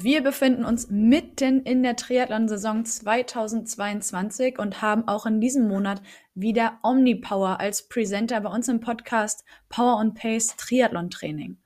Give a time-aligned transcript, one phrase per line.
[0.00, 6.02] Wir befinden uns mitten in der Triathlon-Saison 2022 und haben auch in diesem Monat
[6.34, 11.58] wieder Omnipower als Presenter bei uns im Podcast Power and Pace Triathlon Training.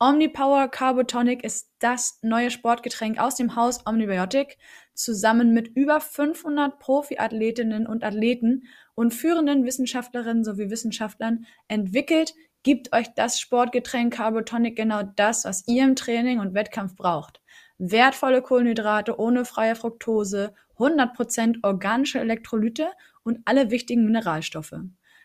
[0.00, 4.58] Omnipower Carbotonic ist das neue Sportgetränk aus dem Haus Omnibiotic,
[4.94, 8.64] zusammen mit über 500 Profiathletinnen und Athleten
[8.96, 15.84] und führenden Wissenschaftlerinnen sowie Wissenschaftlern entwickelt, gibt euch das Sportgetränk Carbotonic genau das, was ihr
[15.84, 17.40] im Training und Wettkampf braucht.
[17.78, 22.88] Wertvolle Kohlenhydrate ohne freie Fructose, 100% organische Elektrolyte
[23.22, 24.74] und alle wichtigen Mineralstoffe.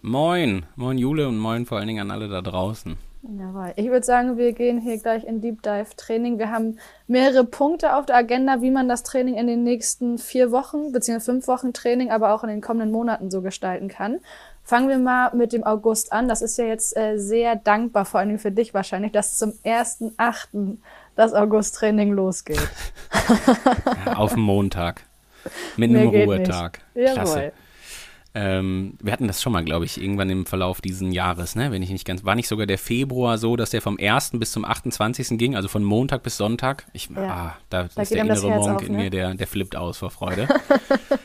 [0.00, 2.96] Moin, moin Jule und moin vor allen Dingen an alle da draußen.
[3.26, 3.72] Jawohl.
[3.76, 6.38] Ich würde sagen, wir gehen hier gleich in Deep Dive Training.
[6.38, 10.52] Wir haben mehrere Punkte auf der Agenda, wie man das Training in den nächsten vier
[10.52, 14.20] Wochen beziehungsweise fünf Wochen Training, aber auch in den kommenden Monaten so gestalten kann.
[14.62, 16.28] Fangen wir mal mit dem August an.
[16.28, 19.52] Das ist ja jetzt äh, sehr dankbar, vor allen Dingen für dich wahrscheinlich, dass zum
[19.64, 20.76] 1.8.
[21.16, 22.68] das August-Training losgeht.
[24.14, 25.02] Auf dem Montag.
[25.76, 26.80] Mit einem Ruhetag.
[26.94, 27.52] Klasse.
[28.36, 31.70] Ähm, wir hatten das schon mal, glaube ich, irgendwann im Verlauf diesen Jahres, ne?
[31.70, 32.24] Wenn ich nicht ganz.
[32.24, 34.32] War nicht sogar der Februar so, dass der vom 1.
[34.34, 35.38] bis zum 28.
[35.38, 36.84] ging, also von Montag bis Sonntag?
[36.92, 37.22] Ich, Ja.
[37.22, 39.04] ah, da, Da ist der innere Monk auf, in ne?
[39.04, 40.48] mir, der, der flippt aus vor Freude.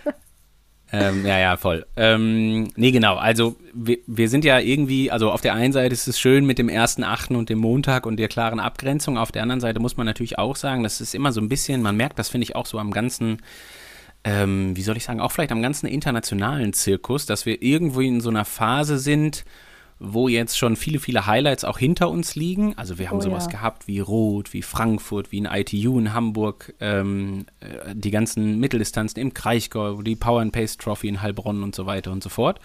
[0.91, 1.87] ähm, ja, ja, voll.
[1.95, 3.15] Ähm, nee, genau.
[3.15, 6.59] Also wir, wir sind ja irgendwie, also auf der einen Seite ist es schön mit
[6.59, 9.17] dem ersten Achten und dem Montag und der klaren Abgrenzung.
[9.17, 11.81] Auf der anderen Seite muss man natürlich auch sagen, das ist immer so ein bisschen,
[11.81, 13.41] man merkt das, finde ich, auch so am ganzen
[14.23, 18.21] ähm, wie soll ich sagen, auch vielleicht am ganzen internationalen Zirkus, dass wir irgendwo in
[18.21, 19.45] so einer Phase sind,
[19.99, 22.77] wo jetzt schon viele, viele Highlights auch hinter uns liegen.
[22.77, 23.51] Also wir haben Oh sowas ja.
[23.51, 29.21] gehabt wie Rot, wie Frankfurt, wie ein ITU in Hamburg, ähm, äh, die ganzen Mitteldistanzen
[29.21, 32.59] im Kraichgau, die Power and Pace Trophy in Heilbronn und so weiter und so fort.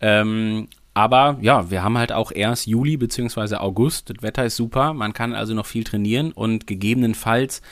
[0.00, 4.10] Ähm, aber ja, wir haben halt auch erst Juli beziehungsweise August.
[4.10, 7.62] Das Wetter ist super, man kann also noch viel trainieren und gegebenenfalls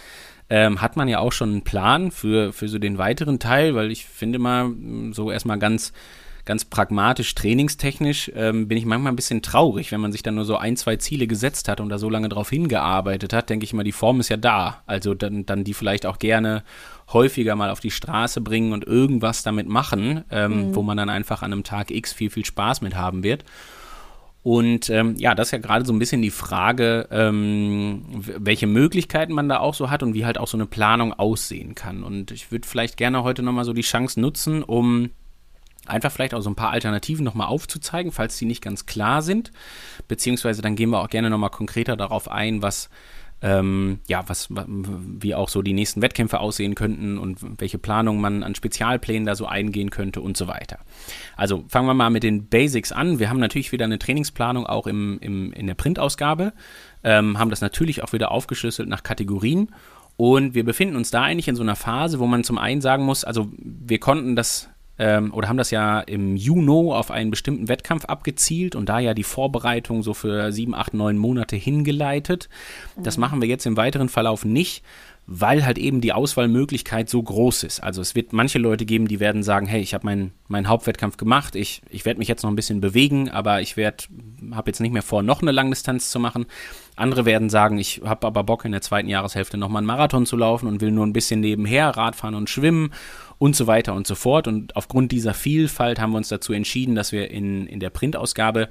[0.49, 3.91] ähm, hat man ja auch schon einen Plan für, für so den weiteren Teil, weil
[3.91, 5.93] ich finde mal, mh, so erstmal ganz,
[6.45, 10.45] ganz pragmatisch, trainingstechnisch, ähm, bin ich manchmal ein bisschen traurig, wenn man sich dann nur
[10.45, 13.75] so ein, zwei Ziele gesetzt hat und da so lange drauf hingearbeitet hat, denke ich
[13.75, 14.83] mal, die Form ist ja da.
[14.87, 16.63] Also dann, dann die vielleicht auch gerne
[17.13, 21.43] häufiger mal auf die Straße bringen und irgendwas damit machen, ähm, wo man dann einfach
[21.43, 23.45] an einem Tag X viel, viel Spaß mit haben wird.
[24.47, 29.33] Und ähm, ja, das ist ja gerade so ein bisschen die Frage, ähm, welche Möglichkeiten
[29.33, 32.05] man da auch so hat und wie halt auch so eine Planung aussehen kann.
[32.05, 35.11] Und ich würde vielleicht gerne heute nochmal so die Chance nutzen, um
[35.85, 39.51] einfach vielleicht auch so ein paar Alternativen nochmal aufzuzeigen, falls die nicht ganz klar sind.
[40.07, 42.89] Beziehungsweise dann gehen wir auch gerne nochmal konkreter darauf ein, was
[43.43, 48.43] ähm, ja, was, wie auch so die nächsten Wettkämpfe aussehen könnten und welche Planung man
[48.43, 50.79] an Spezialplänen da so eingehen könnte und so weiter.
[51.37, 53.19] Also fangen wir mal mit den Basics an.
[53.19, 56.55] Wir haben natürlich wieder eine Trainingsplanung auch im, im, in der Printausgabe,
[57.05, 59.69] ähm, haben das natürlich auch wieder aufgeschlüsselt nach Kategorien
[60.17, 63.05] und wir befinden uns da eigentlich in so einer Phase, wo man zum einen sagen
[63.05, 67.69] muss, also wir konnten das ähm, oder haben das ja im Juni auf einen bestimmten
[67.69, 72.49] Wettkampf abgezielt und da ja die Vorbereitung so für sieben, acht, neun Monate hingeleitet.
[72.97, 73.21] Das mhm.
[73.21, 74.83] machen wir jetzt im weiteren Verlauf nicht,
[75.27, 77.83] weil halt eben die Auswahlmöglichkeit so groß ist.
[77.83, 81.17] Also es wird manche Leute geben, die werden sagen, hey, ich habe meinen mein Hauptwettkampf
[81.17, 84.05] gemacht, ich, ich werde mich jetzt noch ein bisschen bewegen, aber ich werde,
[84.53, 86.47] habe jetzt nicht mehr vor, noch eine Langdistanz zu machen.
[86.95, 90.37] Andere werden sagen, ich habe aber Bock in der zweiten Jahreshälfte nochmal einen Marathon zu
[90.37, 92.93] laufen und will nur ein bisschen nebenher Radfahren und schwimmen
[93.39, 94.49] und so weiter und so fort.
[94.49, 98.69] Und aufgrund dieser Vielfalt haben wir uns dazu entschieden, dass wir in, in der Printausgabe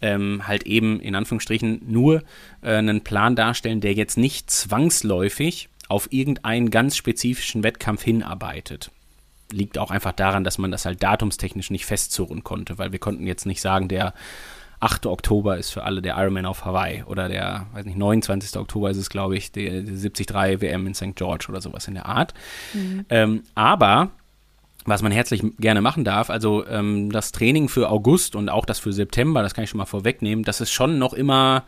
[0.00, 2.22] ähm, halt eben in Anführungsstrichen nur
[2.62, 8.90] äh, einen Plan darstellen, der jetzt nicht zwangsläufig auf irgendeinen ganz spezifischen Wettkampf hinarbeitet.
[9.50, 13.26] Liegt auch einfach daran, dass man das halt datumstechnisch nicht festzurren konnte, weil wir konnten
[13.26, 14.12] jetzt nicht sagen, der
[14.80, 15.06] 8.
[15.06, 18.56] Oktober ist für alle der Ironman auf Hawaii oder der, weiß nicht, 29.
[18.56, 21.16] Oktober ist es, glaube ich, der, der 73 WM in St.
[21.16, 22.34] George oder sowas in der Art.
[22.74, 23.04] Mhm.
[23.08, 24.10] Ähm, aber
[24.88, 26.30] was man herzlich gerne machen darf.
[26.30, 29.78] Also ähm, das Training für August und auch das für September, das kann ich schon
[29.78, 31.64] mal vorwegnehmen, das ist schon noch immer,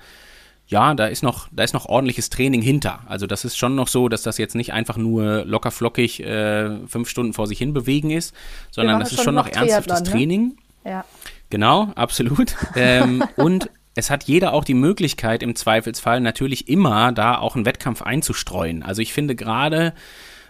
[0.66, 3.00] ja, da ist noch, da ist noch ordentliches Training hinter.
[3.06, 6.86] Also das ist schon noch so, dass das jetzt nicht einfach nur locker flockig äh,
[6.86, 8.34] fünf Stunden vor sich hin bewegen ist,
[8.70, 10.10] sondern das ist schon noch, noch ernsthaftes ne?
[10.10, 10.56] Training.
[10.84, 11.04] Ja.
[11.50, 12.54] Genau, absolut.
[12.76, 17.66] ähm, und es hat jeder auch die Möglichkeit, im Zweifelsfall natürlich immer da auch einen
[17.66, 18.82] Wettkampf einzustreuen.
[18.82, 19.92] Also ich finde gerade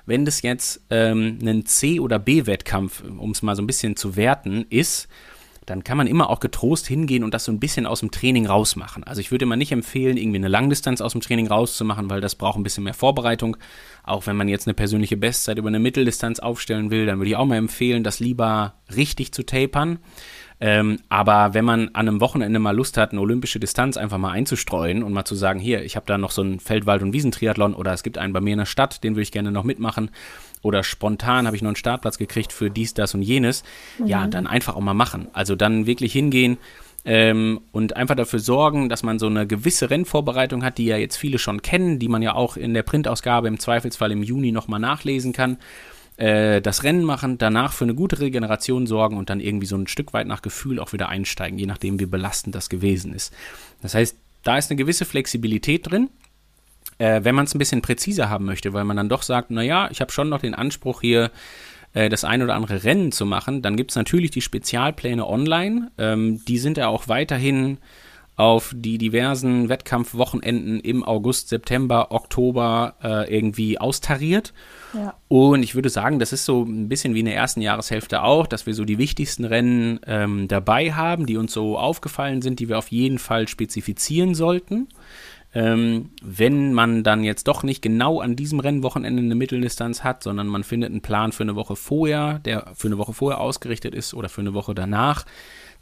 [0.07, 4.17] wenn das jetzt ähm, ein C- oder B-Wettkampf, um es mal so ein bisschen zu
[4.17, 5.09] werten, ist,
[5.67, 8.47] dann kann man immer auch getrost hingehen und das so ein bisschen aus dem Training
[8.47, 9.05] rausmachen.
[9.05, 12.35] Also ich würde immer nicht empfehlen, irgendwie eine Langdistanz aus dem Training rauszumachen, weil das
[12.35, 13.57] braucht ein bisschen mehr Vorbereitung.
[14.03, 17.37] Auch wenn man jetzt eine persönliche Bestzeit über eine Mitteldistanz aufstellen will, dann würde ich
[17.37, 19.99] auch mal empfehlen, das lieber richtig zu tapern.
[20.63, 24.33] Ähm, aber wenn man an einem Wochenende mal Lust hat, eine olympische Distanz einfach mal
[24.33, 27.75] einzustreuen und mal zu sagen, hier, ich habe da noch so einen Feldwald- und Wiesentriathlon
[27.75, 30.11] oder es gibt einen bei mir in der Stadt, den würde ich gerne noch mitmachen
[30.63, 33.63] oder spontan habe ich noch einen Startplatz gekriegt für dies, das und jenes,
[33.99, 34.07] mhm.
[34.07, 35.29] ja, dann einfach auch mal machen.
[35.33, 36.59] Also dann wirklich hingehen,
[37.03, 41.17] ähm, und einfach dafür sorgen, dass man so eine gewisse Rennvorbereitung hat, die ja jetzt
[41.17, 44.81] viele schon kennen, die man ja auch in der Printausgabe im Zweifelsfall im Juni nochmal
[44.81, 45.57] nachlesen kann
[46.21, 49.87] äh, das Rennen machen, danach für eine gute Regeneration sorgen und dann irgendwie so ein
[49.87, 53.33] Stück weit nach Gefühl auch wieder einsteigen, je nachdem, wie belastend das gewesen ist.
[53.81, 56.11] Das heißt, da ist eine gewisse Flexibilität drin.
[57.01, 59.89] Äh, wenn man es ein bisschen präziser haben möchte, weil man dann doch sagt, naja,
[59.91, 61.31] ich habe schon noch den Anspruch hier,
[61.95, 65.91] äh, das ein oder andere Rennen zu machen, dann gibt es natürlich die Spezialpläne online.
[65.97, 67.79] Ähm, die sind ja auch weiterhin
[68.37, 74.53] auf die diversen Wettkampfwochenenden im August, September, Oktober äh, irgendwie austariert.
[74.93, 75.15] Ja.
[75.29, 78.47] Und ich würde sagen, das ist so ein bisschen wie in der ersten Jahreshälfte auch,
[78.47, 82.69] dass wir so die wichtigsten Rennen ähm, dabei haben, die uns so aufgefallen sind, die
[82.69, 84.89] wir auf jeden Fall spezifizieren sollten.
[85.53, 90.47] Ähm, wenn man dann jetzt doch nicht genau an diesem Rennwochenende eine Mitteldistanz hat, sondern
[90.47, 94.15] man findet einen Plan für eine Woche vorher, der für eine Woche vorher ausgerichtet ist
[94.15, 95.27] oder für eine Woche danach,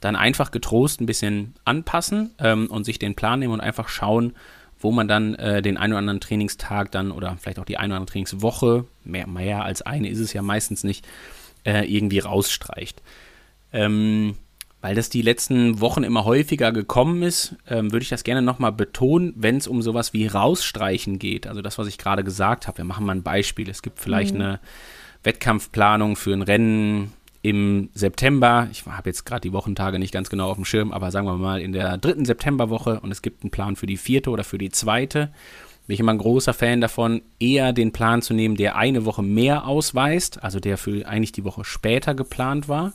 [0.00, 4.32] dann einfach getrost ein bisschen anpassen ähm, und sich den Plan nehmen und einfach schauen,
[4.80, 7.92] wo man dann äh, den einen oder anderen Trainingstag dann oder vielleicht auch die eine
[7.92, 11.06] oder andere Trainingswoche, mehr, mehr als eine ist es ja meistens nicht,
[11.64, 13.02] äh, irgendwie rausstreicht.
[13.72, 14.36] Ähm,
[14.80, 18.72] weil das die letzten Wochen immer häufiger gekommen ist, ähm, würde ich das gerne nochmal
[18.72, 21.46] betonen, wenn es um sowas wie rausstreichen geht.
[21.46, 22.78] Also das, was ich gerade gesagt habe.
[22.78, 23.68] Wir machen mal ein Beispiel.
[23.68, 24.40] Es gibt vielleicht mhm.
[24.40, 24.60] eine
[25.24, 30.50] Wettkampfplanung für ein Rennen im September, ich habe jetzt gerade die Wochentage nicht ganz genau
[30.50, 33.50] auf dem Schirm, aber sagen wir mal in der dritten Septemberwoche und es gibt einen
[33.50, 35.30] Plan für die vierte oder für die zweite,
[35.86, 39.22] bin ich immer ein großer Fan davon, eher den Plan zu nehmen, der eine Woche
[39.22, 42.92] mehr ausweist, also der für eigentlich die Woche später geplant war.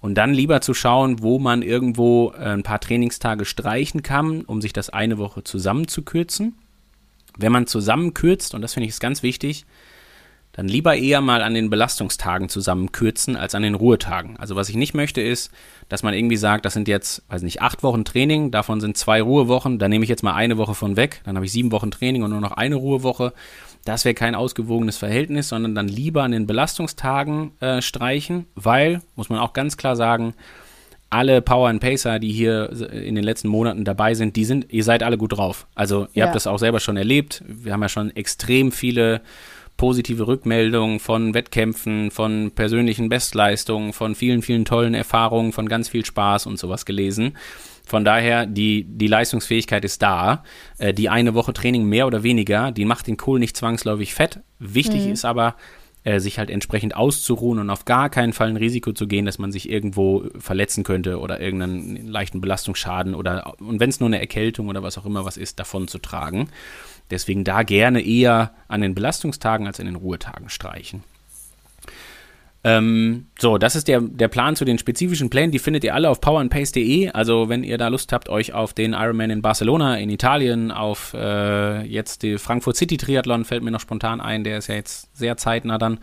[0.00, 4.62] Und dann lieber zu schauen, wo man irgendwo äh, ein paar Trainingstage streichen kann, um
[4.62, 6.54] sich das eine Woche zusammenzukürzen.
[7.36, 9.66] Wenn man zusammenkürzt, und das finde ich ist ganz wichtig,
[10.52, 14.36] dann lieber eher mal an den Belastungstagen zusammen kürzen als an den Ruhetagen.
[14.36, 15.52] Also was ich nicht möchte ist,
[15.88, 19.22] dass man irgendwie sagt, das sind jetzt, weiß nicht, acht Wochen Training, davon sind zwei
[19.22, 21.90] Ruhewochen, da nehme ich jetzt mal eine Woche von weg, dann habe ich sieben Wochen
[21.92, 23.32] Training und nur noch eine Ruhewoche.
[23.84, 29.30] Das wäre kein ausgewogenes Verhältnis, sondern dann lieber an den Belastungstagen äh, streichen, weil, muss
[29.30, 30.34] man auch ganz klar sagen,
[31.08, 34.84] alle Power and Pacer, die hier in den letzten Monaten dabei sind, die sind, ihr
[34.84, 35.66] seid alle gut drauf.
[35.74, 36.24] Also ihr Ja.
[36.26, 37.42] habt das auch selber schon erlebt.
[37.48, 39.20] Wir haben ja schon extrem viele
[39.76, 46.04] positive Rückmeldungen von Wettkämpfen, von persönlichen Bestleistungen, von vielen, vielen tollen Erfahrungen, von ganz viel
[46.04, 47.36] Spaß und sowas gelesen.
[47.90, 50.44] Von daher, die, die Leistungsfähigkeit ist da.
[50.78, 54.38] Äh, die eine Woche Training mehr oder weniger, die macht den Kohl nicht zwangsläufig fett.
[54.60, 55.56] Wichtig ist aber,
[56.04, 59.40] äh, sich halt entsprechend auszuruhen und auf gar keinen Fall ein Risiko zu gehen, dass
[59.40, 64.20] man sich irgendwo verletzen könnte oder irgendeinen leichten Belastungsschaden oder und wenn es nur eine
[64.20, 66.48] Erkältung oder was auch immer was ist, davon zu tragen.
[67.10, 71.02] Deswegen da gerne eher an den Belastungstagen als an den Ruhetagen streichen.
[72.62, 75.50] Ähm, so, das ist der, der Plan zu den spezifischen Plänen.
[75.50, 77.10] Die findet ihr alle auf powerandpace.de.
[77.10, 81.14] Also, wenn ihr da Lust habt, euch auf den Ironman in Barcelona, in Italien, auf
[81.14, 85.16] äh, jetzt die Frankfurt City Triathlon, fällt mir noch spontan ein, der ist ja jetzt
[85.16, 86.00] sehr zeitnah dann,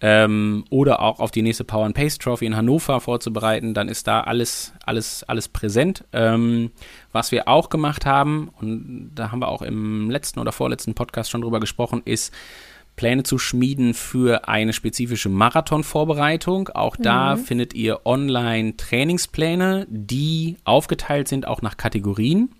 [0.00, 4.06] ähm, oder auch auf die nächste Power and Pace Trophy in Hannover vorzubereiten, dann ist
[4.06, 6.04] da alles, alles, alles präsent.
[6.12, 6.70] Ähm,
[7.10, 11.30] was wir auch gemacht haben, und da haben wir auch im letzten oder vorletzten Podcast
[11.30, 12.32] schon drüber gesprochen, ist,
[12.98, 16.68] Pläne zu schmieden für eine spezifische Marathonvorbereitung.
[16.70, 22.50] Auch da findet ihr online Trainingspläne, die aufgeteilt sind auch nach Kategorien,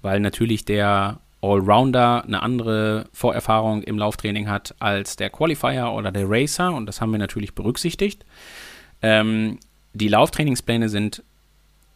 [0.00, 6.30] weil natürlich der Allrounder eine andere Vorerfahrung im Lauftraining hat als der Qualifier oder der
[6.30, 8.24] Racer und das haben wir natürlich berücksichtigt.
[9.02, 9.58] Ähm,
[9.92, 11.24] die Lauftrainingspläne sind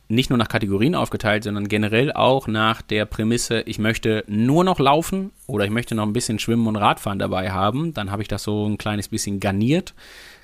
[0.08, 4.78] nicht nur nach Kategorien aufgeteilt, sondern generell auch nach der Prämisse, ich möchte nur noch
[4.78, 7.92] laufen oder ich möchte noch ein bisschen Schwimmen und Radfahren dabei haben.
[7.92, 9.94] Dann habe ich das so ein kleines bisschen garniert.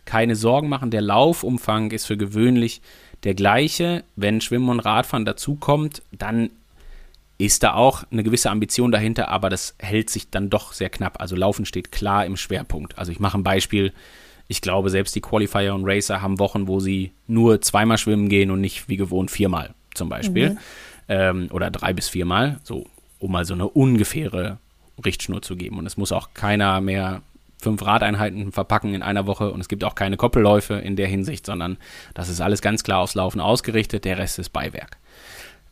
[0.04, 2.82] Keine Sorgen machen, der Laufumfang ist für gewöhnlich
[3.24, 4.04] der gleiche.
[4.16, 6.50] Wenn Schwimmen und Radfahren dazukommt, dann
[7.38, 11.20] ist da auch eine gewisse Ambition dahinter, aber das hält sich dann doch sehr knapp.
[11.20, 12.98] Also Laufen steht klar im Schwerpunkt.
[12.98, 13.92] Also ich mache ein Beispiel.
[14.48, 18.50] Ich glaube, selbst die Qualifier und Racer haben Wochen, wo sie nur zweimal schwimmen gehen
[18.50, 20.56] und nicht wie gewohnt viermal zum Beispiel.
[21.08, 22.86] Ähm, oder drei bis viermal, so,
[23.18, 24.58] um mal so eine ungefähre
[25.04, 25.78] Richtschnur zu geben.
[25.78, 27.22] Und es muss auch keiner mehr
[27.60, 31.46] fünf Radeinheiten verpacken in einer Woche und es gibt auch keine Koppelläufe in der Hinsicht,
[31.46, 31.78] sondern
[32.12, 34.98] das ist alles ganz klar aufs Laufen ausgerichtet, der Rest ist Beiwerk.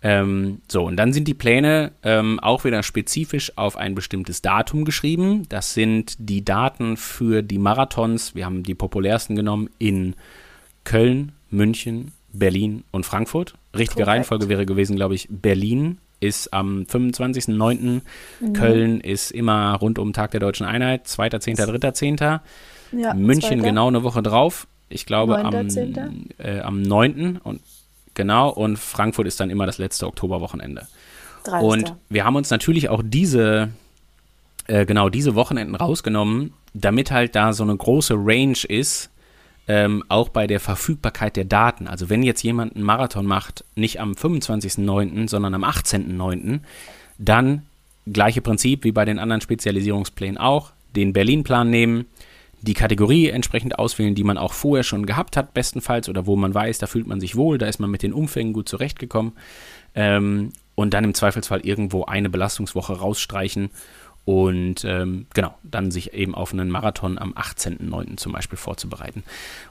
[0.04, 4.84] Ähm, so, und dann sind die Pläne ähm, auch wieder spezifisch auf ein bestimmtes Datum
[4.84, 5.46] geschrieben.
[5.48, 8.34] Das sind die Daten für die Marathons.
[8.34, 10.14] Wir haben die populärsten genommen in
[10.84, 13.54] Köln, München, Berlin und Frankfurt.
[13.74, 14.08] Richtige Korrekt.
[14.08, 18.00] Reihenfolge wäre gewesen, glaube ich, Berlin ist am 25.09.
[18.54, 22.40] Köln ist immer rund um Tag der Deutschen Einheit, 2.10., 3.10.
[22.92, 23.62] Ja, München zweiter.
[23.62, 24.66] genau eine Woche drauf.
[24.88, 26.38] Ich glaube am, 9.10..
[26.38, 27.38] äh, am 9.
[27.42, 27.60] und
[28.14, 30.86] genau und Frankfurt ist dann immer das letzte Oktoberwochenende.
[31.44, 31.68] 30.
[31.68, 33.70] Und wir haben uns natürlich auch diese
[34.66, 39.10] äh, genau diese Wochenenden rausgenommen, damit halt da so eine große Range ist,
[39.68, 41.86] ähm, auch bei der Verfügbarkeit der Daten.
[41.86, 46.60] Also wenn jetzt jemand einen Marathon macht, nicht am 25.09., sondern am 18.09.,
[47.18, 47.62] dann
[48.06, 52.06] gleiche Prinzip wie bei den anderen Spezialisierungsplänen auch, den Berlin-Plan nehmen,
[52.62, 56.54] die Kategorie entsprechend auswählen, die man auch vorher schon gehabt hat, bestenfalls, oder wo man
[56.54, 59.32] weiß, da fühlt man sich wohl, da ist man mit den Umfängen gut zurechtgekommen.
[59.94, 63.70] Ähm, und dann im Zweifelsfall irgendwo eine Belastungswoche rausstreichen
[64.24, 68.16] und ähm, genau, dann sich eben auf einen Marathon am 18.09.
[68.16, 69.24] zum Beispiel vorzubereiten.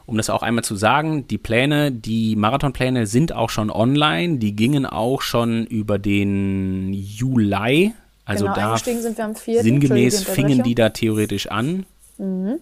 [0.06, 4.56] Um das auch einmal zu sagen, die Pläne, die Marathonpläne sind auch schon online, die
[4.56, 7.94] gingen auch schon über den Juli.
[8.26, 9.64] Also genau, da sind wir am 4.
[9.64, 11.86] sinngemäß fingen die da theoretisch an.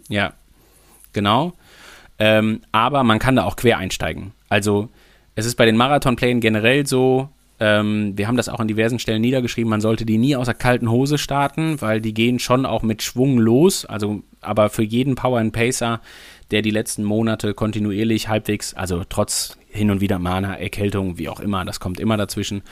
[0.08, 0.34] Ja,
[1.14, 1.54] genau.
[2.18, 4.34] Ähm, aber man kann da auch quer einsteigen.
[4.50, 4.90] Also
[5.36, 9.22] es ist bei den Marathonplänen generell so, ähm, wir haben das auch an diversen Stellen
[9.22, 12.84] niedergeschrieben, man sollte die nie aus der kalten Hose starten, weil die gehen schon auch
[12.84, 13.86] mit Schwung los.
[13.86, 16.02] Also, aber für jeden Power and Pacer,
[16.52, 21.40] der die letzten Monate kontinuierlich halbwegs, also trotz hin und wieder einer Erkältung, wie auch
[21.40, 22.64] immer, das kommt immer dazwischen.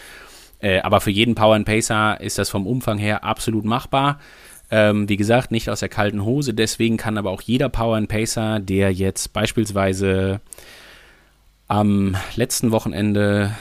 [0.60, 4.20] Äh, aber für jeden Power and Pacer ist das vom Umfang her absolut machbar.
[4.70, 6.54] Ähm, wie gesagt, nicht aus der kalten Hose.
[6.54, 10.42] Deswegen kann aber auch jeder Power and Pacer, der jetzt beispielsweise
[11.68, 13.52] am letzten Wochenende,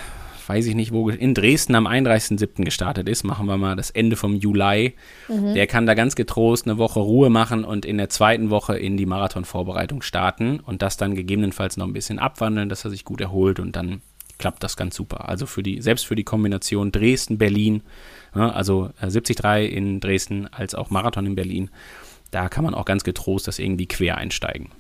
[0.47, 2.65] weiß ich nicht wo, in Dresden am 31.07.
[2.65, 4.95] gestartet ist, machen wir mal das Ende vom Juli,
[5.29, 8.97] der kann da ganz getrost eine Woche Ruhe machen und in der zweiten Woche in
[8.97, 13.21] die Marathonvorbereitung starten und das dann gegebenenfalls noch ein bisschen abwandeln, dass er sich gut
[13.21, 14.03] erholt und dann
[14.39, 15.29] klappt das ganz super.
[15.29, 17.83] Also für die, selbst für die Kombination Dresden-Berlin,
[18.35, 21.71] ja, also äh, 73 in Dresden als auch Marathon in Berlin,
[22.31, 24.71] da kann man auch ganz getrost das irgendwie quer einsteigen.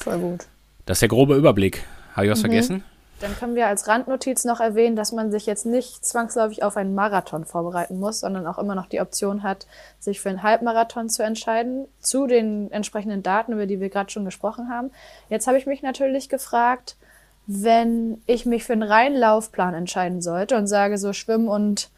[0.00, 0.46] Voll gut.
[0.86, 1.84] Das ist der grobe Überblick.
[2.14, 2.82] Habe ich was vergessen?
[3.22, 6.96] Dann können wir als Randnotiz noch erwähnen, dass man sich jetzt nicht zwangsläufig auf einen
[6.96, 9.68] Marathon vorbereiten muss, sondern auch immer noch die Option hat,
[10.00, 14.24] sich für einen Halbmarathon zu entscheiden, zu den entsprechenden Daten, über die wir gerade schon
[14.24, 14.90] gesprochen haben.
[15.28, 16.96] Jetzt habe ich mich natürlich gefragt,
[17.46, 21.90] wenn ich mich für einen reinen Laufplan entscheiden sollte und sage, so Schwimmen und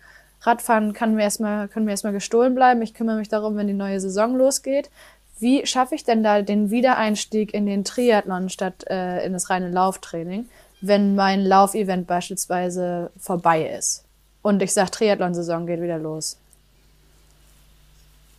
[0.42, 2.82] Radfahren kann mir erstmal, können mir erstmal gestohlen bleiben.
[2.82, 4.90] Ich kümmere mich darum, wenn die neue Saison losgeht.
[5.38, 9.70] Wie schaffe ich denn da den Wiedereinstieg in den Triathlon statt äh, in das reine
[9.70, 10.48] Lauftraining,
[10.80, 14.04] wenn mein Laufevent beispielsweise vorbei ist?
[14.42, 16.36] Und ich sage, Triathlon-Saison geht wieder los.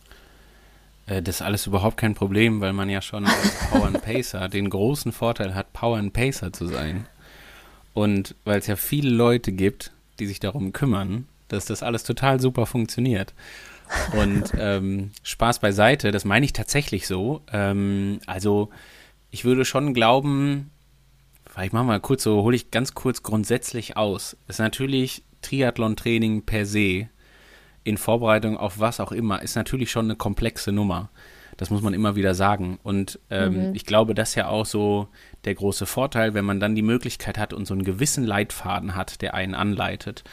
[0.06, 0.16] Äh,
[1.06, 4.68] das ist alles überhaupt kein Problem, weil man ja schon als Power and Pacer den
[4.70, 7.06] großen Vorteil hat, Power and Pacer zu sein.
[7.94, 12.40] Und weil es ja viele Leute gibt, die sich darum kümmern, dass das alles total
[12.40, 13.34] super funktioniert.
[14.12, 17.42] Und ähm, Spaß beiseite, das meine ich tatsächlich so.
[17.52, 18.70] Ähm, also
[19.30, 20.70] ich würde schon glauben,
[21.62, 24.36] ich mache mal kurz so, hole ich ganz kurz grundsätzlich aus.
[24.48, 27.08] Ist natürlich Triathlon-Training per se
[27.86, 31.08] in Vorbereitung auf was auch immer, ist natürlich schon eine komplexe Nummer.
[31.56, 32.80] Das muss man immer wieder sagen.
[32.82, 33.74] Und ähm, mhm.
[33.74, 35.06] ich glaube, das ist ja auch so
[35.44, 39.22] der große Vorteil, wenn man dann die Möglichkeit hat und so einen gewissen Leitfaden hat,
[39.22, 40.24] der einen anleitet.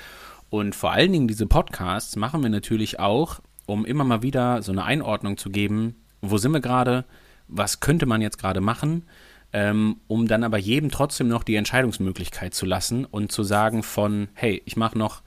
[0.49, 4.71] Und vor allen Dingen diese Podcasts machen wir natürlich auch, um immer mal wieder so
[4.71, 7.05] eine Einordnung zu geben, wo sind wir gerade,
[7.47, 9.05] was könnte man jetzt gerade machen,
[9.53, 14.29] ähm, um dann aber jedem trotzdem noch die Entscheidungsmöglichkeit zu lassen und zu sagen von,
[14.33, 15.21] hey, ich mache noch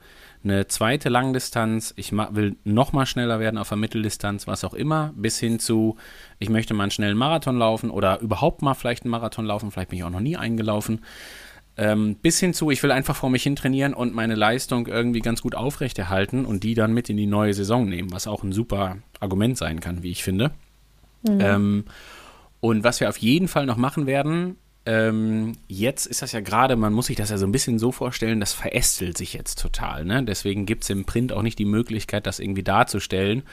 [0.49, 5.13] eine zweite Langdistanz, ich will noch mal schneller werden auf der Mitteldistanz, was auch immer,
[5.15, 5.97] bis hin zu,
[6.39, 9.89] ich möchte mal einen schnellen Marathon laufen oder überhaupt mal vielleicht einen Marathon laufen, vielleicht
[9.89, 11.01] bin ich auch noch nie eingelaufen,
[11.77, 15.19] ähm, bis hin zu, ich will einfach vor mich hin trainieren und meine Leistung irgendwie
[15.19, 18.51] ganz gut aufrechterhalten und die dann mit in die neue Saison nehmen, was auch ein
[18.51, 20.51] super Argument sein kann, wie ich finde.
[21.23, 21.39] Mhm.
[21.39, 21.85] Ähm,
[22.59, 24.55] und was wir auf jeden Fall noch machen werden,
[24.87, 27.91] ähm, jetzt ist das ja gerade, man muss sich das ja so ein bisschen so
[27.91, 30.05] vorstellen, das verästelt sich jetzt total.
[30.05, 30.23] Ne?
[30.23, 33.43] Deswegen gibt es im Print auch nicht die Möglichkeit, das irgendwie darzustellen,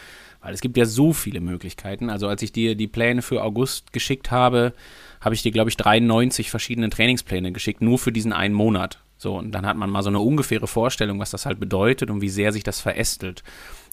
[0.40, 2.08] weil es gibt ja so viele Möglichkeiten.
[2.08, 4.74] Also als ich dir die Pläne für August geschickt habe,
[5.20, 9.00] habe ich dir, glaube ich, 93 verschiedene Trainingspläne geschickt, nur für diesen einen Monat.
[9.18, 12.20] So, und dann hat man mal so eine ungefähre Vorstellung, was das halt bedeutet und
[12.20, 13.42] wie sehr sich das verästelt.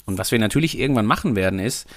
[0.06, 1.88] Und was wir natürlich irgendwann machen werden, ist,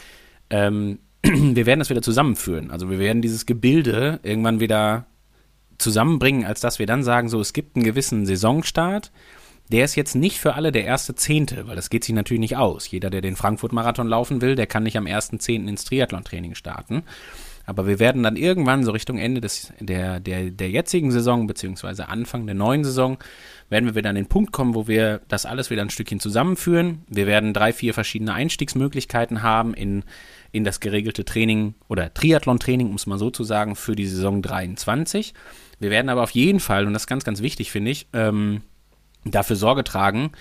[0.49, 2.71] ähm, wir werden das wieder zusammenführen.
[2.71, 5.05] Also wir werden dieses Gebilde irgendwann wieder
[5.79, 9.13] zusammenbringen, als dass wir dann sagen, so, es gibt einen gewissen Saisonstart.
[9.71, 12.57] Der ist jetzt nicht für alle der erste Zehnte, weil das geht sich natürlich nicht
[12.57, 12.91] aus.
[12.91, 17.03] Jeder, der den Frankfurt-Marathon laufen will, der kann nicht am ersten Zehnten ins Triathlon-Training starten.
[17.67, 22.09] Aber wir werden dann irgendwann so Richtung Ende des, der, der, der jetzigen Saison, beziehungsweise
[22.09, 23.19] Anfang der neuen Saison,
[23.71, 27.03] werden wir wieder an den Punkt kommen, wo wir das alles wieder ein Stückchen zusammenführen.
[27.09, 30.05] Wir werden drei, vier verschiedene Einstiegsmöglichkeiten haben in,
[30.53, 34.43] in das geregelte Training oder Triathlon-Training, um es mal so zu sagen, für die Saison
[34.43, 35.33] 23.
[35.81, 38.61] Wir werden aber auf jeden Fall, und das ist ganz, ganz wichtig, finde ich, ähm,
[39.25, 40.33] dafür Sorge tragen,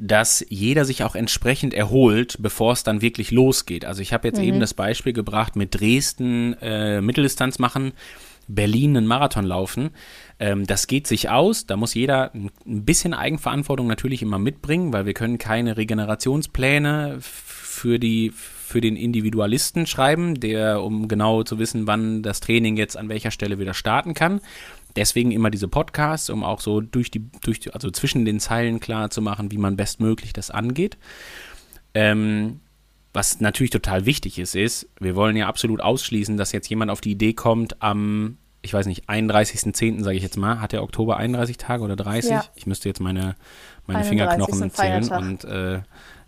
[0.00, 3.84] dass jeder sich auch entsprechend erholt, bevor es dann wirklich losgeht.
[3.84, 4.44] Also ich habe jetzt mhm.
[4.44, 7.92] eben das Beispiel gebracht mit Dresden äh, Mitteldistanz machen,
[8.48, 9.90] Berlin einen Marathon laufen.
[10.38, 11.66] Ähm, das geht sich aus.
[11.66, 17.98] Da muss jeder ein bisschen Eigenverantwortung natürlich immer mitbringen, weil wir können keine Regenerationspläne für
[17.98, 18.32] die
[18.70, 23.32] für den Individualisten schreiben, der, um genau zu wissen, wann das Training jetzt an welcher
[23.32, 24.40] Stelle wieder starten kann.
[24.96, 28.80] Deswegen immer diese Podcasts, um auch so durch die, durch die, also zwischen den Zeilen
[28.80, 30.98] klar zu machen, wie man bestmöglich das angeht.
[31.94, 32.60] Ähm,
[33.12, 37.00] was natürlich total wichtig ist, ist, wir wollen ja absolut ausschließen, dass jetzt jemand auf
[37.00, 41.16] die Idee kommt, am, ich weiß nicht, 31.10., sage ich jetzt mal, hat der Oktober
[41.16, 42.30] 31 Tage oder 30?
[42.30, 42.44] Ja.
[42.54, 43.34] Ich müsste jetzt meine,
[43.86, 45.80] meine Fingerknochen zählen und äh,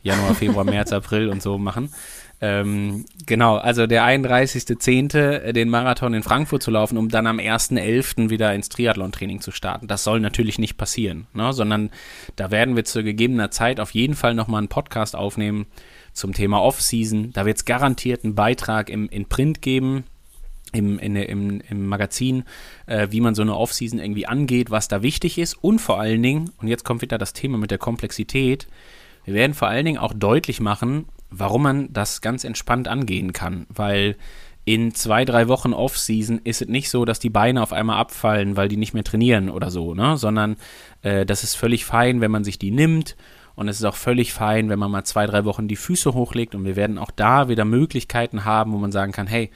[0.03, 1.92] Januar, Februar, März, April und so machen.
[2.44, 5.16] Ähm, genau, also der 31.10.
[5.16, 8.31] Äh, den Marathon in Frankfurt zu laufen, um dann am 1.11.
[8.31, 9.87] wieder ins Triathlon-Training zu starten.
[9.87, 11.52] Das soll natürlich nicht passieren, ne?
[11.52, 11.90] sondern
[12.35, 15.66] da werden wir zu gegebener Zeit auf jeden Fall nochmal einen Podcast aufnehmen
[16.14, 17.33] zum Thema Off-Season.
[17.33, 20.02] Da wird es garantiert einen Beitrag im, in Print geben,
[20.72, 22.42] im, in, im, im Magazin,
[22.87, 26.24] äh, wie man so eine Off-Season irgendwie angeht, was da wichtig ist und vor allen
[26.24, 28.66] Dingen, und jetzt kommt wieder das Thema mit der Komplexität,
[29.24, 33.66] wir werden vor allen Dingen auch deutlich machen, warum man das ganz entspannt angehen kann,
[33.68, 34.16] weil
[34.64, 38.57] in zwei, drei Wochen Off-Season ist es nicht so, dass die Beine auf einmal abfallen,
[38.57, 40.16] weil die nicht mehr trainieren oder so, ne?
[40.16, 40.57] sondern
[41.03, 43.16] äh, das ist völlig fein, wenn man sich die nimmt
[43.57, 46.55] und es ist auch völlig fein, wenn man mal zwei, drei Wochen die Füße hochlegt
[46.55, 49.51] und wir werden auch da wieder Möglichkeiten haben, wo man sagen kann, hey,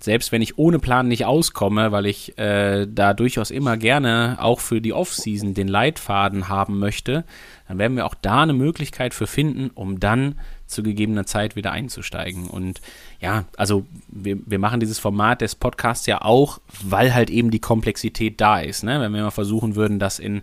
[0.00, 4.60] selbst wenn ich ohne Plan nicht auskomme, weil ich äh, da durchaus immer gerne auch
[4.60, 7.24] für die Off-Season den Leitfaden haben möchte,
[7.66, 10.36] dann werden wir auch da eine Möglichkeit für finden, um dann
[10.68, 12.46] zu gegebener Zeit wieder einzusteigen.
[12.48, 12.80] Und
[13.20, 17.58] ja, also wir, wir machen dieses Format des Podcasts ja auch, weil halt eben die
[17.58, 18.84] Komplexität da ist.
[18.84, 19.00] Ne?
[19.00, 20.42] Wenn wir mal versuchen würden, das in,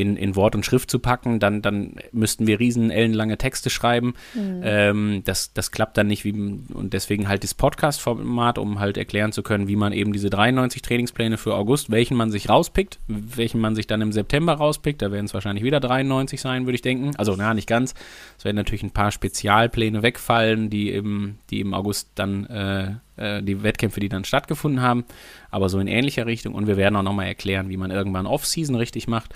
[0.00, 4.14] in, in Wort und Schrift zu packen, dann, dann müssten wir riesen ellenlange Texte schreiben.
[4.34, 4.60] Mhm.
[4.62, 6.24] Ähm, das, das klappt dann nicht.
[6.24, 10.30] Wie, und deswegen halt das Podcast-Format, um halt erklären zu können, wie man eben diese
[10.30, 15.02] 93 Trainingspläne für August, welchen man sich rauspickt, welchen man sich dann im September rauspickt.
[15.02, 17.12] Da werden es wahrscheinlich wieder 93 sein, würde ich denken.
[17.16, 17.94] Also, na, nicht ganz.
[18.38, 23.42] Es werden natürlich ein paar Spezialpläne wegfallen, die im, die im August dann äh, äh,
[23.42, 25.04] die Wettkämpfe, die dann stattgefunden haben,
[25.50, 26.54] aber so in ähnlicher Richtung.
[26.54, 29.34] Und wir werden auch nochmal erklären, wie man irgendwann Off-Season richtig macht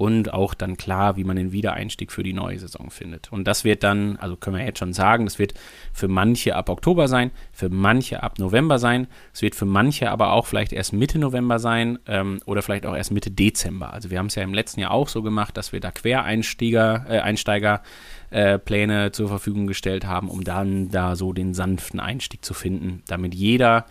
[0.00, 3.30] und auch dann klar, wie man den Wiedereinstieg für die neue Saison findet.
[3.30, 5.52] Und das wird dann, also können wir jetzt schon sagen, das wird
[5.92, 10.32] für manche ab Oktober sein, für manche ab November sein, es wird für manche aber
[10.32, 13.92] auch vielleicht erst Mitte November sein ähm, oder vielleicht auch erst Mitte Dezember.
[13.92, 17.04] Also wir haben es ja im letzten Jahr auch so gemacht, dass wir da Quereinsteiger,
[17.06, 17.82] äh, Einsteiger
[18.30, 23.02] äh, Pläne zur Verfügung gestellt haben, um dann da so den sanften Einstieg zu finden,
[23.06, 23.84] damit jeder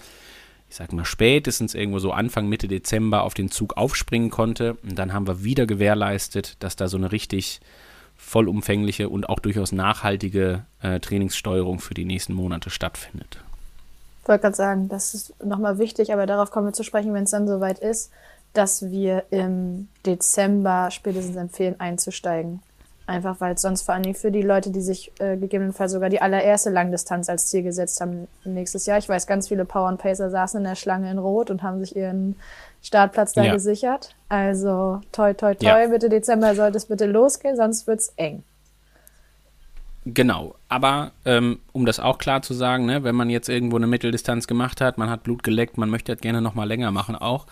[0.69, 4.77] ich sag mal, spätestens irgendwo so Anfang, Mitte Dezember auf den Zug aufspringen konnte.
[4.83, 7.59] Und dann haben wir wieder gewährleistet, dass da so eine richtig
[8.15, 13.39] vollumfängliche und auch durchaus nachhaltige äh, Trainingssteuerung für die nächsten Monate stattfindet.
[14.21, 17.23] Ich wollte gerade sagen, das ist nochmal wichtig, aber darauf kommen wir zu sprechen, wenn
[17.23, 18.11] es dann soweit ist,
[18.53, 22.61] dass wir im Dezember spätestens empfehlen, einzusteigen.
[23.09, 26.09] Einfach weil es sonst vor allen Dingen für die Leute, die sich äh, gegebenenfalls sogar
[26.09, 28.99] die allererste Langdistanz als Ziel gesetzt haben nächstes Jahr.
[28.99, 31.79] Ich weiß, ganz viele Power und Pacer saßen in der Schlange in Rot und haben
[31.79, 32.35] sich ihren
[32.83, 33.53] Startplatz da ja.
[33.53, 34.13] gesichert.
[34.29, 35.87] Also toi, toi, toi, ja.
[35.87, 38.43] Mitte Dezember sollte es bitte losgehen, sonst wird es eng.
[40.05, 43.87] Genau, aber ähm, um das auch klar zu sagen, ne, wenn man jetzt irgendwo eine
[43.87, 47.47] Mitteldistanz gemacht hat, man hat Blut geleckt, man möchte das gerne nochmal länger machen auch,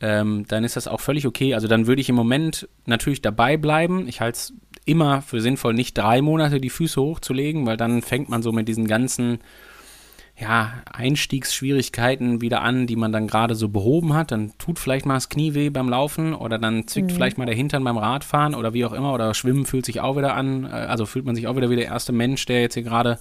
[0.00, 1.54] ähm, dann ist das auch völlig okay.
[1.54, 4.08] Also dann würde ich im Moment natürlich dabei bleiben.
[4.08, 4.52] Ich halte es
[4.86, 8.68] immer für sinnvoll, nicht drei Monate die Füße hochzulegen, weil dann fängt man so mit
[8.68, 9.40] diesen ganzen
[10.38, 14.30] ja, Einstiegsschwierigkeiten wieder an, die man dann gerade so behoben hat.
[14.32, 17.14] Dann tut vielleicht mal das Knie weh beim Laufen oder dann zwickt mhm.
[17.14, 20.16] vielleicht mal der Hintern beim Radfahren oder wie auch immer oder Schwimmen fühlt sich auch
[20.16, 20.64] wieder an.
[20.64, 23.18] Äh, also fühlt man sich auch wieder wie der erste Mensch, der jetzt hier gerade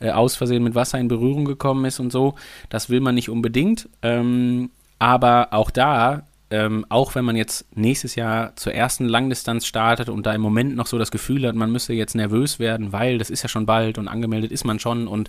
[0.00, 2.34] äh, aus Versehen mit Wasser in Berührung gekommen ist und so.
[2.68, 3.88] Das will man nicht unbedingt.
[4.02, 10.08] Ähm, aber auch da ähm, auch wenn man jetzt nächstes Jahr zur ersten Langdistanz startet
[10.08, 13.18] und da im Moment noch so das Gefühl hat, man müsste jetzt nervös werden, weil
[13.18, 15.28] das ist ja schon bald und angemeldet ist man schon und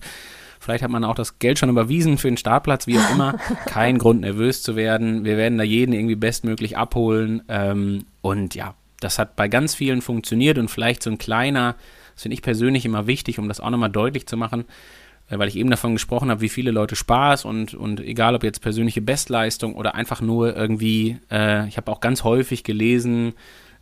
[0.60, 3.38] vielleicht hat man auch das Geld schon überwiesen für den Startplatz, wie auch immer.
[3.66, 5.24] Kein Grund nervös zu werden.
[5.24, 10.02] Wir werden da jeden irgendwie bestmöglich abholen ähm, und ja, das hat bei ganz vielen
[10.02, 11.76] funktioniert und vielleicht so ein kleiner,
[12.14, 14.66] das finde ich persönlich immer wichtig, um das auch nochmal deutlich zu machen,
[15.38, 18.62] weil ich eben davon gesprochen habe, wie viele Leute Spaß und, und egal ob jetzt
[18.62, 23.34] persönliche Bestleistung oder einfach nur irgendwie, äh, ich habe auch ganz häufig gelesen,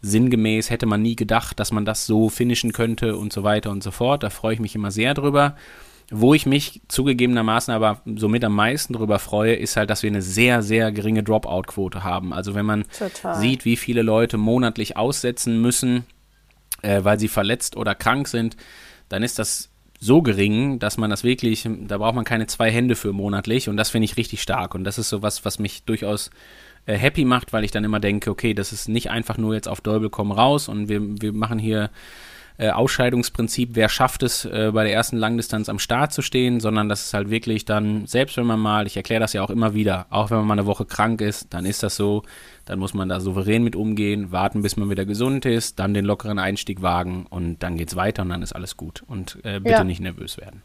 [0.01, 3.83] sinngemäß hätte man nie gedacht, dass man das so finishen könnte und so weiter und
[3.83, 4.23] so fort.
[4.23, 5.55] Da freue ich mich immer sehr drüber.
[6.12, 10.23] Wo ich mich zugegebenermaßen aber somit am meisten drüber freue, ist halt, dass wir eine
[10.23, 12.33] sehr, sehr geringe Dropout-Quote haben.
[12.33, 13.35] Also wenn man Total.
[13.35, 16.05] sieht, wie viele Leute monatlich aussetzen müssen,
[16.81, 18.57] äh, weil sie verletzt oder krank sind,
[19.07, 22.95] dann ist das so gering, dass man das wirklich, da braucht man keine zwei Hände
[22.95, 24.73] für monatlich und das finde ich richtig stark.
[24.73, 26.29] Und das ist so was, was mich durchaus
[26.85, 29.67] äh, happy macht, weil ich dann immer denke, okay, das ist nicht einfach nur jetzt
[29.67, 31.89] auf Däubel komm raus und wir, wir machen hier
[32.60, 36.89] äh, Ausscheidungsprinzip, wer schafft es, äh, bei der ersten Langdistanz am Start zu stehen, sondern
[36.89, 39.74] das ist halt wirklich dann, selbst wenn man mal, ich erkläre das ja auch immer
[39.74, 42.24] wieder, auch wenn man mal eine Woche krank ist, dann ist das so,
[42.65, 46.04] dann muss man da souverän mit umgehen, warten, bis man wieder gesund ist, dann den
[46.04, 49.04] lockeren Einstieg wagen und dann geht's weiter und dann ist alles gut.
[49.08, 49.84] Und äh, bitte ja.
[49.86, 50.62] nicht nervös werden.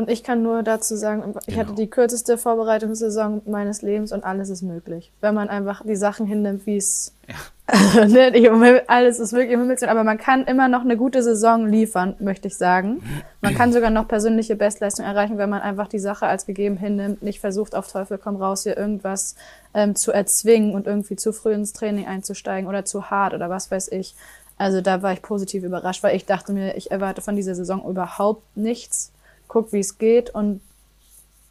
[0.00, 1.58] Und ich kann nur dazu sagen, ich genau.
[1.58, 5.12] hatte die kürzeste Vorbereitungssaison meines Lebens und alles ist möglich.
[5.20, 7.14] Wenn man einfach die Sachen hinnimmt, wie es.
[7.28, 8.06] Ja.
[8.06, 12.16] ne, alles ist wirklich im Himmel, aber man kann immer noch eine gute Saison liefern,
[12.18, 13.02] möchte ich sagen.
[13.42, 17.22] Man kann sogar noch persönliche Bestleistung erreichen, wenn man einfach die Sache als gegeben hinnimmt,
[17.22, 19.34] nicht versucht, auf Teufel komm raus, hier irgendwas
[19.74, 23.70] ähm, zu erzwingen und irgendwie zu früh ins Training einzusteigen oder zu hart oder was
[23.70, 24.14] weiß ich.
[24.56, 27.86] Also da war ich positiv überrascht, weil ich dachte mir, ich erwarte von dieser Saison
[27.86, 29.12] überhaupt nichts
[29.50, 30.60] guck, wie es geht und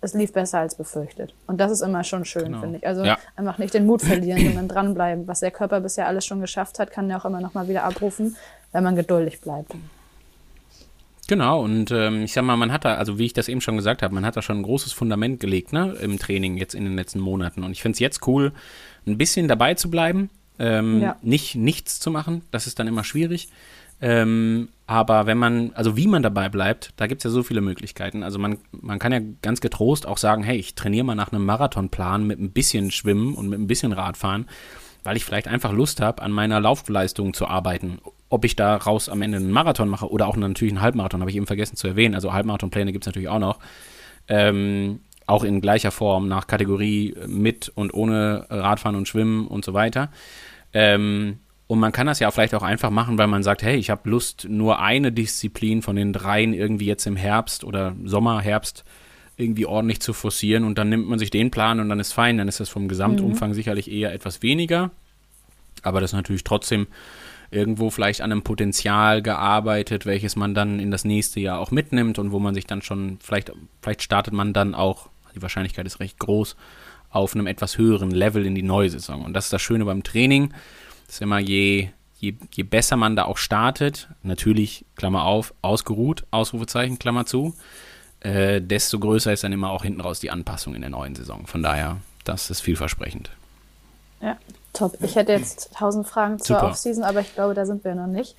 [0.01, 1.33] es lief besser als befürchtet.
[1.45, 2.61] Und das ist immer schon schön, genau.
[2.61, 2.87] finde ich.
[2.87, 3.17] Also ja.
[3.35, 5.27] einfach nicht den Mut verlieren, sondern dranbleiben.
[5.27, 7.83] Was der Körper bisher alles schon geschafft hat, kann er auch immer noch mal wieder
[7.83, 8.37] abrufen,
[8.71, 9.73] wenn man geduldig bleibt.
[11.27, 13.75] Genau, und ähm, ich sag mal, man hat da, also wie ich das eben schon
[13.75, 16.85] gesagt habe, man hat da schon ein großes Fundament gelegt, ne, im Training jetzt in
[16.85, 17.63] den letzten Monaten.
[17.63, 18.51] Und ich finde es jetzt cool,
[19.05, 21.17] ein bisschen dabei zu bleiben, ähm, ja.
[21.21, 23.49] nicht nichts zu machen, das ist dann immer schwierig.
[24.01, 27.61] Ähm, aber wenn man, also wie man dabei bleibt, da gibt es ja so viele
[27.61, 28.23] Möglichkeiten.
[28.23, 31.45] Also man, man kann ja ganz getrost auch sagen, hey, ich trainiere mal nach einem
[31.45, 34.47] Marathonplan mit ein bisschen Schwimmen und mit ein bisschen Radfahren,
[35.03, 37.99] weil ich vielleicht einfach Lust habe, an meiner Laufleistung zu arbeiten.
[38.29, 41.37] Ob ich daraus am Ende einen Marathon mache oder auch natürlich einen Halbmarathon, habe ich
[41.37, 42.15] eben vergessen zu erwähnen.
[42.15, 43.59] Also Halbmarathonpläne gibt es natürlich auch noch.
[44.27, 49.73] Ähm, auch in gleicher Form nach Kategorie mit und ohne Radfahren und Schwimmen und so
[49.73, 50.09] weiter.
[50.73, 53.91] Ähm, Und man kann das ja vielleicht auch einfach machen, weil man sagt, hey, ich
[53.91, 58.83] habe Lust, nur eine Disziplin von den dreien irgendwie jetzt im Herbst oder Sommer, Herbst
[59.37, 62.39] irgendwie ordentlich zu forcieren und dann nimmt man sich den Plan und dann ist fein,
[62.39, 64.89] dann ist das vom Gesamtumfang sicherlich eher etwas weniger.
[65.83, 66.87] Aber das ist natürlich trotzdem
[67.51, 72.17] irgendwo vielleicht an einem Potenzial gearbeitet, welches man dann in das nächste Jahr auch mitnimmt
[72.17, 73.51] und wo man sich dann schon, vielleicht,
[73.83, 76.55] vielleicht startet man dann auch, die Wahrscheinlichkeit ist recht groß,
[77.11, 79.23] auf einem etwas höheren Level in die neue Saison.
[79.23, 80.51] Und das ist das Schöne beim Training,
[81.09, 86.99] dass immer je, je, je besser man da auch startet, natürlich, Klammer auf, ausgeruht, Ausrufezeichen,
[86.99, 87.55] Klammer zu,
[88.19, 91.47] äh, desto größer ist dann immer auch hinten raus die Anpassung in der neuen Saison.
[91.47, 93.31] Von daher, das ist vielversprechend.
[94.21, 94.37] Ja,
[94.73, 94.97] top.
[95.01, 96.69] Ich hätte jetzt tausend Fragen zur Super.
[96.69, 98.35] Offseason, aber ich glaube, da sind wir noch nicht.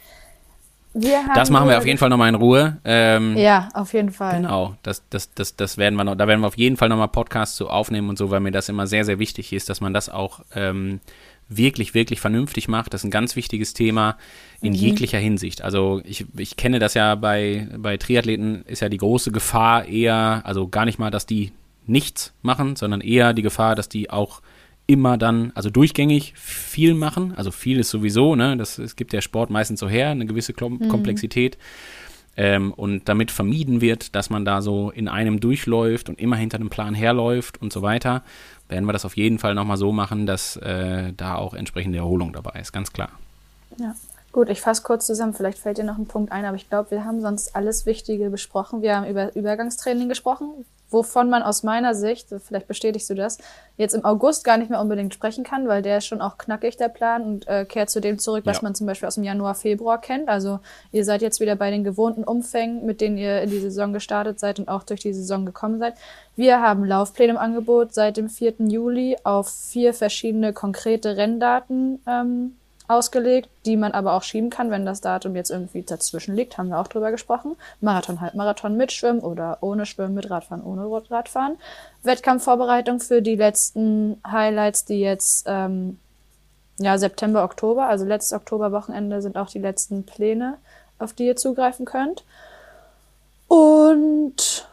[0.93, 2.79] Wir haben Das machen wir auf jeden Fall nochmal in Ruhe.
[2.85, 4.37] Ähm, Ja, auf jeden Fall.
[4.37, 7.09] Genau, das, das, das, das werden wir noch, da werden wir auf jeden Fall nochmal
[7.09, 9.93] Podcasts zu aufnehmen und so, weil mir das immer sehr, sehr wichtig ist, dass man
[9.93, 11.01] das auch ähm,
[11.51, 12.95] wirklich, wirklich vernünftig macht.
[12.95, 14.17] Das ist ein ganz wichtiges Thema
[14.63, 15.63] in jeglicher Hinsicht.
[15.63, 20.43] Also ich, ich kenne das ja bei, bei Triathleten ist ja die große Gefahr eher,
[20.45, 21.53] also gar nicht mal, dass die
[21.87, 24.41] nichts machen, sondern eher die Gefahr, dass die auch
[24.87, 27.35] immer dann, also durchgängig viel machen.
[27.37, 28.57] Also viel ist sowieso, ne?
[28.57, 31.59] Das, es gibt der Sport meistens so her, eine gewisse Klom Komplexität.
[32.41, 36.57] Ähm, und damit vermieden wird, dass man da so in einem durchläuft und immer hinter
[36.57, 38.23] einem Plan herläuft und so weiter,
[38.67, 42.33] werden wir das auf jeden Fall nochmal so machen, dass äh, da auch entsprechende Erholung
[42.33, 43.11] dabei ist, ganz klar.
[43.77, 43.95] Ja.
[44.33, 45.35] Gut, ich fasse kurz zusammen.
[45.35, 48.31] Vielleicht fällt dir noch ein Punkt ein, aber ich glaube, wir haben sonst alles Wichtige
[48.31, 48.81] besprochen.
[48.81, 53.39] Wir haben über Übergangstraining gesprochen, wovon man aus meiner Sicht, vielleicht bestätigst du das,
[53.77, 56.77] jetzt im August gar nicht mehr unbedingt sprechen kann, weil der ist schon auch knackig,
[56.77, 58.63] der Plan, und äh, kehrt zu dem zurück, was Ja.
[58.65, 60.29] man zum Beispiel aus dem Januar, Februar kennt.
[60.29, 60.61] Also
[60.93, 64.39] ihr seid jetzt wieder bei den gewohnten Umfängen, mit denen ihr in die Saison gestartet
[64.41, 65.95] seid und auch durch die Saison gekommen seid.
[66.37, 68.55] Wir haben Laufpläne im Angebot seit dem 4.
[68.59, 72.57] Juli auf vier verschiedene konkrete Renndaten ähm,
[72.91, 76.69] ausgelegt, die man aber auch schieben kann, wenn das Datum jetzt irgendwie dazwischen liegt, haben
[76.69, 77.57] wir auch drüber gesprochen.
[77.81, 81.57] Marathon, Halbmarathon mit Schwimmen oder ohne Schwimmen, mit Radfahren, ohne Radfahren.
[82.03, 85.99] Wettkampfvorbereitung für die letzten Highlights, die jetzt ähm,
[86.79, 90.57] ja, September, Oktober, also letztes Oktoberwochenende sind auch die letzten Pläne,
[90.99, 92.25] auf die ihr zugreifen könnt.
[93.49, 94.67] Und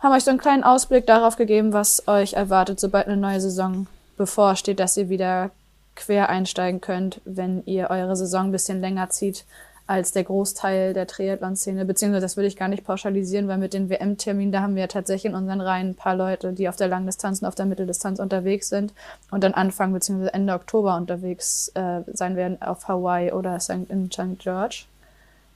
[0.00, 3.86] haben euch so einen kleinen Ausblick darauf gegeben, was euch erwartet, sobald eine neue Saison
[4.16, 5.50] bevorsteht, dass ihr wieder
[5.96, 9.44] quer einsteigen könnt, wenn ihr eure Saison ein bisschen länger zieht
[9.86, 13.90] als der Großteil der Triathlon-Szene, beziehungsweise das würde ich gar nicht pauschalisieren, weil mit den
[13.90, 16.88] WM-Terminen, da haben wir ja tatsächlich in unseren Reihen ein paar Leute, die auf der
[16.88, 18.94] Langdistanz und auf der Mitteldistanz unterwegs sind
[19.30, 23.58] und dann Anfang beziehungsweise Ende Oktober unterwegs äh, sein werden auf Hawaii oder
[23.90, 24.38] in St.
[24.38, 24.84] George.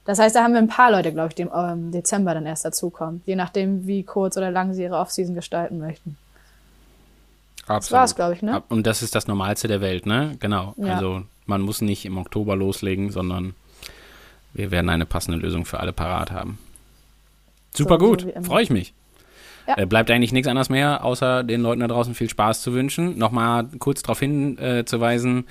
[0.05, 2.47] Das heißt, da haben wir ein paar Leute, glaube ich, die im ähm, Dezember dann
[2.47, 6.19] erst dazukommen, je nachdem, wie kurz oder lang sie ihre Offseason gestalten möchten.
[7.69, 8.63] Das war's, glaube ich, ne?
[8.69, 10.37] Und das ist das Normalste der Welt, ne?
[10.41, 10.75] Genau.
[10.77, 10.95] Ja.
[10.95, 13.55] Also man muss nicht im Oktober loslegen, sondern
[14.55, 16.59] wir werden eine passende Lösung für alle parat haben.
[17.77, 18.45] Super So- so gut, immer.
[18.45, 18.95] freue ich mich.
[19.67, 19.77] Ja.
[19.79, 23.19] Äh, bleibt eigentlich nichts anderes mehr, außer den Leuten da draußen viel Spaß zu wünschen.
[23.19, 25.45] Nochmal kurz darauf hinzuweisen, äh,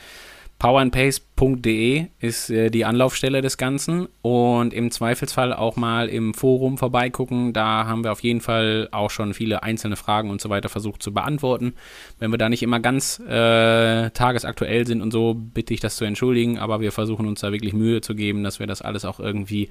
[0.60, 7.54] powerandpace.de ist äh, die Anlaufstelle des Ganzen und im Zweifelsfall auch mal im Forum vorbeigucken.
[7.54, 11.04] Da haben wir auf jeden Fall auch schon viele einzelne Fragen und so weiter versucht
[11.04, 11.74] zu beantworten.
[12.18, 16.06] Wenn wir da nicht immer ganz äh, tagesaktuell sind und so, bitte ich das zu
[16.06, 19.20] entschuldigen, aber wir versuchen uns da wirklich Mühe zu geben, dass wir das alles auch
[19.20, 19.70] irgendwie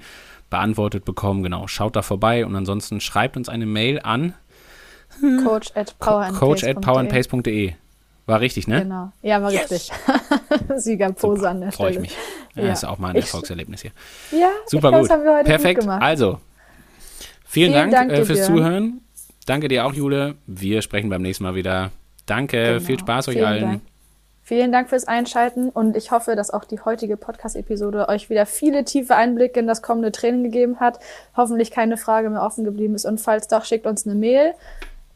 [0.49, 1.43] beantwortet bekommen.
[1.43, 4.35] Genau, schaut da vorbei und ansonsten schreibt uns eine Mail an
[6.39, 7.73] Coach at powerandpace.de.
[8.27, 8.83] War richtig, ne?
[8.83, 9.11] Genau.
[9.23, 9.89] Ja, war richtig.
[10.75, 12.01] Siegerpose an der Freue ich Stelle.
[12.01, 12.17] mich.
[12.55, 12.63] Ja.
[12.65, 12.73] Ja.
[12.73, 13.91] Ist auch mal ein Ich- Erfolgserlebnis hier.
[14.31, 15.09] Ja, Super glaub, gut.
[15.09, 15.79] Das haben wir heute Perfekt.
[15.79, 16.01] gut gemacht.
[16.03, 16.39] Also,
[17.45, 18.57] vielen, Vielen Dank, Dank äh, dir, fürs Björn.
[18.57, 19.01] Zuhören.
[19.45, 20.35] Danke dir auch, Jule.
[20.45, 21.91] Wir sprechen beim nächsten Mal wieder.
[22.25, 22.79] Danke, Genau.
[22.81, 23.61] viel Spaß euch Vielen allen.
[23.61, 23.81] Dank.
[24.43, 28.85] Vielen Dank fürs Einschalten und ich hoffe, dass auch die heutige Podcast-Episode euch wieder viele
[28.85, 30.99] tiefe Einblicke in das kommende Training gegeben hat.
[31.35, 34.53] Hoffentlich keine Frage mehr offen geblieben ist und falls doch, schickt uns eine Mail.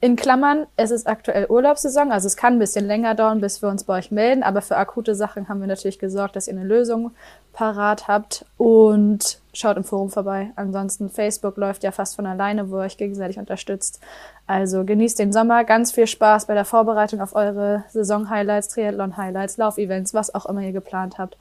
[0.03, 3.69] In Klammern, es ist aktuell Urlaubssaison, also es kann ein bisschen länger dauern, bis wir
[3.69, 6.63] uns bei euch melden, aber für akute Sachen haben wir natürlich gesorgt, dass ihr eine
[6.63, 7.11] Lösung
[7.53, 10.53] parat habt und schaut im Forum vorbei.
[10.55, 13.99] Ansonsten Facebook läuft ja fast von alleine, wo ihr euch gegenseitig unterstützt.
[14.47, 20.15] Also genießt den Sommer, ganz viel Spaß bei der Vorbereitung auf eure Saison-Highlights, Triathlon-Highlights, Laufevents,
[20.15, 21.37] was auch immer ihr geplant habt.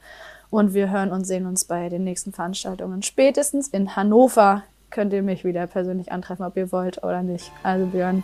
[0.51, 3.01] Und wir hören und sehen uns bei den nächsten Veranstaltungen.
[3.01, 7.51] Spätestens in Hannover könnt ihr mich wieder persönlich antreffen, ob ihr wollt oder nicht.
[7.63, 8.23] Also Björn,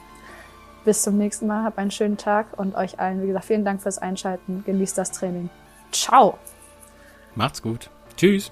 [0.87, 1.65] bis zum nächsten Mal.
[1.65, 4.63] Habt einen schönen Tag und euch allen, wie gesagt, vielen Dank fürs Einschalten.
[4.65, 5.49] Genießt das Training.
[5.91, 6.39] Ciao!
[7.35, 7.89] Macht's gut.
[8.15, 8.51] Tschüss.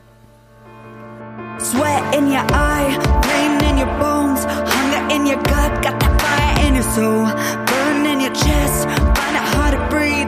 [1.60, 6.68] Sweat in your eye, pain in your bones, hunger in your gut, got that fire
[6.68, 7.26] in your soul,
[7.66, 8.84] burn in your chest,
[9.16, 10.28] find it hard to breathe,